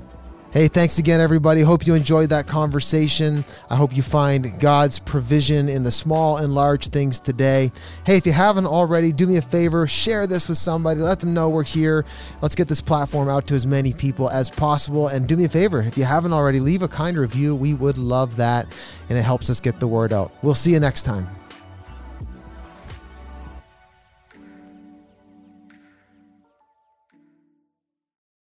[0.52, 1.60] Hey, thanks again, everybody.
[1.60, 3.44] Hope you enjoyed that conversation.
[3.70, 7.70] I hope you find God's provision in the small and large things today.
[8.04, 10.98] Hey, if you haven't already, do me a favor, share this with somebody.
[10.98, 12.04] Let them know we're here.
[12.42, 15.06] Let's get this platform out to as many people as possible.
[15.06, 17.54] And do me a favor, if you haven't already, leave a kind review.
[17.54, 18.66] We would love that,
[19.08, 20.32] and it helps us get the word out.
[20.42, 21.28] We'll see you next time.